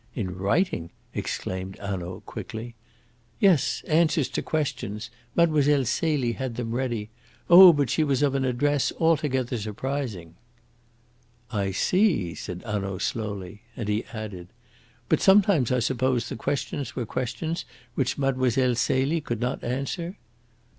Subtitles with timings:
[0.15, 2.73] "In writing?" exclaimed Hanaud quickly.
[3.39, 5.11] "Yes; answers to questions.
[5.35, 5.85] Mlle.
[5.85, 7.11] Celie had them ready.
[7.51, 10.33] Oh, but she was of an address altogether surprising.
[11.51, 14.47] "I see," said Hanaud slowly; and he added,
[15.07, 17.63] "But sometimes, I suppose, the questions were questions
[17.93, 18.49] which Mlle.
[18.73, 20.17] Celie could not answer?"